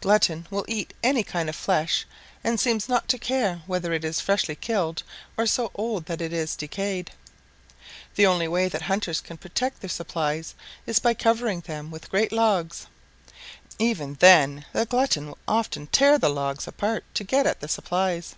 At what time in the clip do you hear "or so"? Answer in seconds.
5.36-5.72